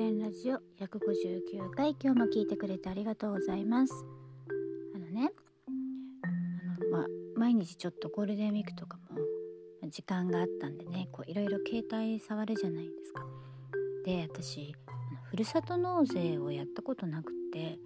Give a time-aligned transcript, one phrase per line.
[0.00, 3.92] 典ラジオ159回今日も聞いてくれてありがとうございます。
[4.94, 5.30] あのね
[5.66, 13.26] あの、まあ、毎日ちょっとゴールデンウィークとかも時間があったんでねこういろいろ携帯触るじゃないですか。
[14.06, 14.74] で私
[15.24, 17.78] ふるさと納税をやったことなくて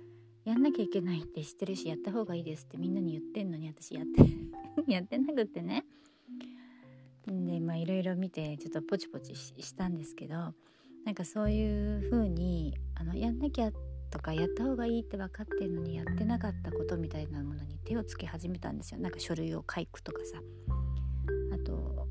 [0.44, 4.22] やんなきゃいけないって知ってるしやった方がいいですってみんなに言ってんのに私やって
[4.86, 5.84] やってなくってね。
[7.26, 10.54] でまあいろいろ見てちょっとポチポチしたんですけど
[11.04, 13.70] なんかそういう風にあのやんなきゃ
[14.10, 19.00] とかやった方がいいって分かってるのにやってなかったことみたいなものに手をつけ始めたんですよ。
[19.00, 20.40] なんか書類を書くとかさ。
[21.52, 22.08] あと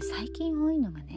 [0.00, 1.16] 最近多いのがね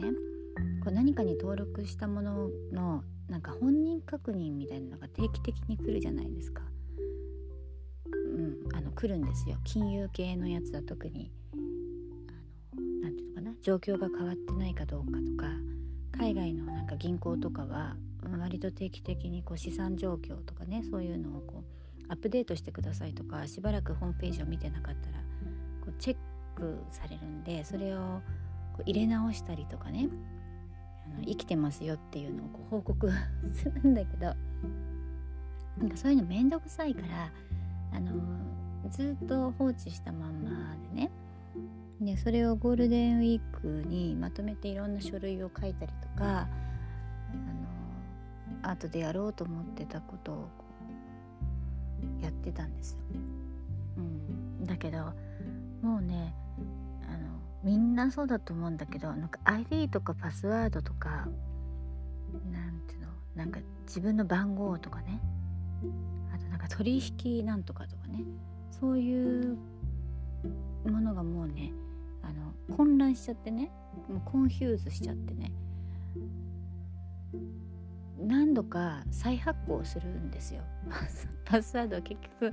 [0.82, 6.62] こう何かに登録したもののなんか本人確認みたいなのが定期的に来るじゃないですか。
[8.34, 9.56] うん、あの来るんですよ。
[9.64, 11.30] 金融系のやつは特に。
[13.02, 13.54] 何て言うのかな。
[13.62, 15.81] 状況が変わってないかどうかとか。
[16.18, 17.96] 海外のなんか銀行とかは
[18.38, 21.64] 割と定期的にこう資産状況とかねそういうのをこ
[22.08, 25.18] うアップデートしてくださいとかしばらくホームページを見てなかったら
[25.84, 26.16] こうチェッ
[26.54, 27.98] クされるんでそれを
[28.74, 30.08] こう入れ直したりとかね
[31.06, 33.10] あの生きてますよっていうのをこう報告
[33.52, 34.34] するんだけど
[35.78, 37.32] なんかそういうの面倒くさいから
[37.92, 38.12] あの
[38.90, 40.76] ずっと放置したまんま
[42.12, 46.46] でそれをゴールデンウィークにまとめていろんな書類を書いたりとか
[48.62, 50.48] あの後でやろうと思ってたことを
[52.20, 52.98] やってたんですよ。
[53.96, 54.98] うん、だけど
[55.80, 56.34] もうね
[57.08, 57.28] あの
[57.64, 61.28] みんなそうだと思うんだけどなんか ID とかパスワードとか
[62.52, 65.18] なんていうのなんか自分の番号とかね。
[66.34, 68.22] あとなんか取引なんとかとかね。
[68.70, 69.56] そういう
[70.84, 71.72] ものがもうね
[72.76, 73.70] 混乱しちゃってね。
[74.08, 75.52] もう confuse しちゃってね。
[78.18, 80.62] 何度か再発行するんですよ。
[81.44, 82.52] パスワードは結局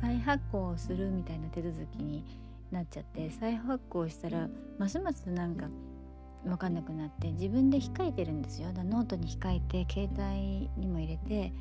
[0.00, 2.24] 再発行するみたいな手続きに
[2.70, 4.48] なっちゃって再発行したら
[4.78, 5.68] ますますなんか
[6.44, 8.72] 分かんなくなって自分で控えてるんですよ。
[8.72, 11.52] だノートに控えて携帯にも入れて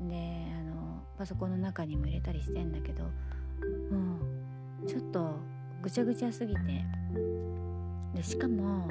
[0.00, 3.10] であのパソコンの中にも入れたりしてんだけども
[4.82, 5.36] うちょっと
[5.82, 6.60] ぐちゃぐちゃすぎて
[8.14, 8.88] でしかも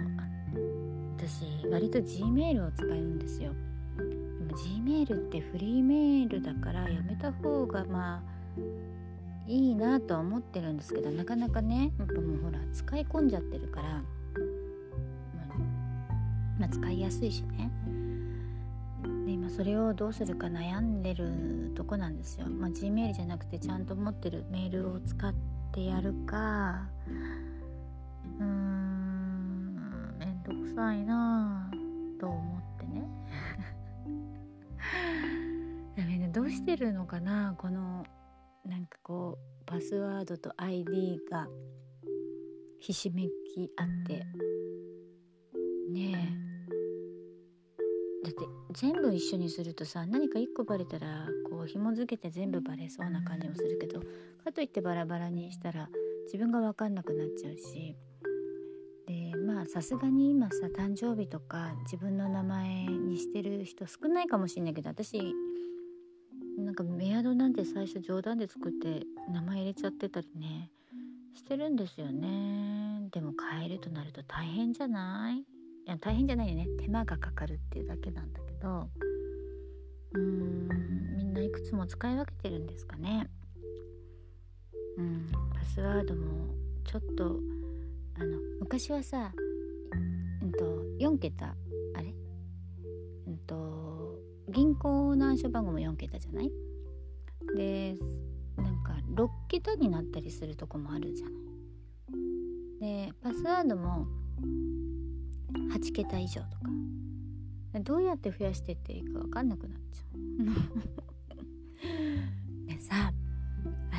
[1.17, 3.53] 私割と Gmail を使うんですよ。
[3.97, 4.03] で
[4.53, 8.33] も G メールってフリーメールだからやめた方がまあ
[9.47, 14.01] いいなとは思ってるんですけどなかなかねやっぱもうほら使い込んじゃってるから、
[16.59, 17.72] まあ、使いやすいしね。
[19.25, 25.33] で今それをどうするか悩んでるとこなんですよ、まあ、G メールじゃなくてちゃんと持ってるメールを使っ
[25.73, 26.88] てやるか
[30.75, 31.69] さいな
[32.19, 33.07] と思ってね。
[36.34, 37.56] どうしてるのかな？
[37.57, 38.06] この
[38.66, 41.47] なんかこうパスワードと ID が
[42.79, 44.25] ひしめき合って。
[45.91, 46.53] ねえ。
[48.23, 54.00] だって全部一緒にするとさ何か1個バレたらこう紐付けて全部バレそうな感じもするけど
[54.44, 55.89] かといってバラバラにしたら
[56.25, 57.95] 自分が分かんなくなっちゃうし。
[59.68, 65.34] さすがに今さ誕生日とか自分の名前にしてる人少ないかもしんないけど私
[66.57, 70.72] なんかメアドなんて最初冗談で作って名前入れちゃってたりね
[71.35, 73.09] してるんですよね。
[73.12, 75.40] でも変えるとなると大変じゃない？
[75.40, 75.46] い
[75.85, 76.68] や大変じゃないよね。
[76.80, 78.90] 手間がかかるっていうだけなんだけど。
[80.13, 80.68] うーん
[81.18, 83.30] みんないくつも使い分けてるんですかね。
[84.97, 86.53] うんパスワードも
[86.85, 87.40] ちょっと
[88.19, 89.34] あの昔はさ
[91.03, 91.55] 4桁
[91.95, 92.13] あれ？
[93.27, 94.19] うんと
[94.49, 96.51] 銀行の暗証番号も4桁じゃない？
[97.55, 97.95] で
[98.57, 103.07] なんか6桁になったりするとこもあるじゃない？
[103.07, 104.07] でパスワードも
[105.73, 106.69] 8桁以上とか。
[107.81, 110.13] どうやって増やしてっていいか分かんなくなっちゃう。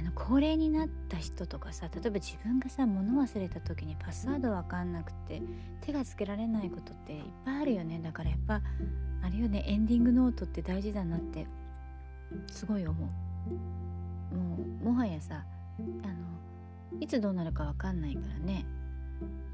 [0.04, 5.42] の高齢になった人とかさ例えば自分がさ物忘れた時にパスワード分かんなくて
[5.80, 8.00] 手がつけられないことっていっぱいあるよね。
[8.02, 8.60] だからやっぱ
[9.22, 9.64] あれよね。
[9.66, 11.46] エンディングノートって大事だなって
[12.48, 12.92] すごい思
[14.32, 14.34] う。
[14.36, 15.44] もうもはやさ
[15.78, 18.64] あのいつどうなるか分かんないからね。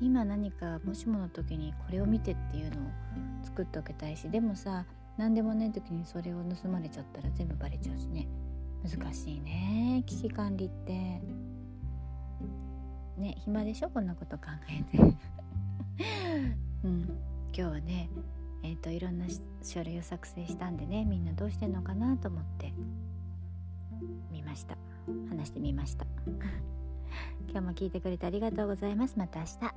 [0.00, 2.91] 今何かもしもの時にこれを見てっていうのを
[3.44, 4.87] 作っておきたいしでもさ
[5.19, 8.26] 何でもない時にそれを盗まれちゃったら全部バレちゃうしね。
[8.82, 11.21] 難しいね危機管理って。
[13.19, 13.91] ね暇でしょ？
[13.91, 14.99] こんなこと考えて。
[16.85, 17.03] うん。
[17.03, 17.15] 今
[17.53, 18.09] 日はね
[18.62, 19.27] ええーと、いろんな
[19.62, 22.73] 書類を作成したんでねみんなどうしてんのかなと思って。
[24.31, 24.77] 見ました。
[25.29, 26.06] 話してみました。
[27.50, 29.19] 今日も聞いてくれてありがとうございます。
[29.19, 29.75] また明日。